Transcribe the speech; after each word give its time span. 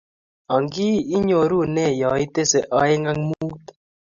Ang 0.53 0.69
ii! 0.87 0.97
I 1.15 1.17
nyoru 1.27 1.59
ne 1.75 1.85
yaetese 2.01 2.59
aeng 2.79 3.05
ak 3.11 3.17
mut? 3.27 3.63